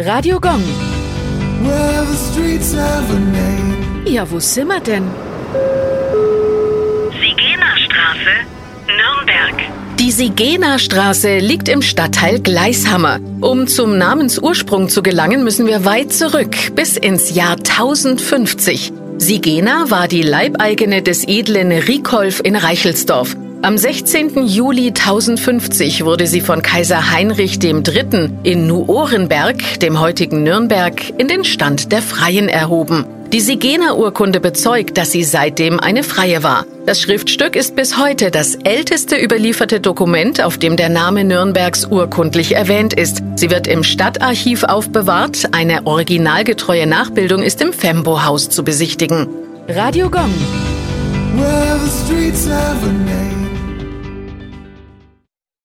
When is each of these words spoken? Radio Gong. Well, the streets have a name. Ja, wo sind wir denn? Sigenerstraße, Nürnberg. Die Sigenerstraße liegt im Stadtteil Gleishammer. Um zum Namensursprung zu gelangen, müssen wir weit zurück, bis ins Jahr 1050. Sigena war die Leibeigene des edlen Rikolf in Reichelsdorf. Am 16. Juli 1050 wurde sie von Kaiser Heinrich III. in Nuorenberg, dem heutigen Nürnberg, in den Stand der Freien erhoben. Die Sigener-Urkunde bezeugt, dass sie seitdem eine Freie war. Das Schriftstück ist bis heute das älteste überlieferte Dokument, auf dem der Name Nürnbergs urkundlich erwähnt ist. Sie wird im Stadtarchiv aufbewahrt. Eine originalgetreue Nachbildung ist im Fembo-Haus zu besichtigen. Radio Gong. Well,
Radio 0.00 0.38
Gong. 0.38 0.62
Well, 1.64 2.04
the 2.04 2.14
streets 2.14 2.72
have 2.72 3.10
a 3.10 3.18
name. 3.18 4.06
Ja, 4.06 4.30
wo 4.30 4.38
sind 4.38 4.68
wir 4.68 4.78
denn? 4.78 5.02
Sigenerstraße, 7.20 8.46
Nürnberg. 8.86 9.56
Die 9.98 10.12
Sigenerstraße 10.12 11.38
liegt 11.38 11.68
im 11.68 11.82
Stadtteil 11.82 12.38
Gleishammer. 12.38 13.18
Um 13.40 13.66
zum 13.66 13.98
Namensursprung 13.98 14.88
zu 14.88 15.02
gelangen, 15.02 15.42
müssen 15.42 15.66
wir 15.66 15.84
weit 15.84 16.12
zurück, 16.12 16.54
bis 16.76 16.96
ins 16.96 17.34
Jahr 17.34 17.56
1050. 17.56 18.92
Sigena 19.16 19.90
war 19.90 20.06
die 20.06 20.22
Leibeigene 20.22 21.02
des 21.02 21.26
edlen 21.26 21.72
Rikolf 21.72 22.40
in 22.44 22.54
Reichelsdorf. 22.54 23.36
Am 23.60 23.76
16. 23.76 24.46
Juli 24.46 24.88
1050 24.88 26.04
wurde 26.04 26.28
sie 26.28 26.40
von 26.40 26.62
Kaiser 26.62 27.10
Heinrich 27.10 27.58
III. 27.60 28.30
in 28.44 28.68
Nuorenberg, 28.68 29.80
dem 29.80 29.98
heutigen 29.98 30.44
Nürnberg, 30.44 30.94
in 31.18 31.26
den 31.26 31.42
Stand 31.42 31.90
der 31.90 32.00
Freien 32.00 32.48
erhoben. 32.48 33.04
Die 33.32 33.40
Sigener-Urkunde 33.40 34.38
bezeugt, 34.38 34.96
dass 34.96 35.10
sie 35.10 35.24
seitdem 35.24 35.80
eine 35.80 36.04
Freie 36.04 36.44
war. 36.44 36.66
Das 36.86 37.02
Schriftstück 37.02 37.56
ist 37.56 37.74
bis 37.74 37.98
heute 37.98 38.30
das 38.30 38.54
älteste 38.54 39.16
überlieferte 39.16 39.80
Dokument, 39.80 40.40
auf 40.40 40.56
dem 40.56 40.76
der 40.76 40.88
Name 40.88 41.24
Nürnbergs 41.24 41.84
urkundlich 41.84 42.54
erwähnt 42.54 42.94
ist. 42.94 43.24
Sie 43.34 43.50
wird 43.50 43.66
im 43.66 43.82
Stadtarchiv 43.82 44.62
aufbewahrt. 44.62 45.48
Eine 45.50 45.84
originalgetreue 45.84 46.86
Nachbildung 46.86 47.42
ist 47.42 47.60
im 47.60 47.72
Fembo-Haus 47.72 48.50
zu 48.50 48.62
besichtigen. 48.62 49.26
Radio 49.68 50.08
Gong. 50.08 50.32
Well, 51.36 51.78